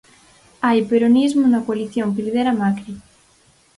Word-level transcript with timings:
Hai 0.65 0.79
peronismo 0.91 1.43
na 1.49 1.63
coalición 1.65 2.11
que 2.13 2.25
lidera 2.27 2.57
Macri. 2.59 2.93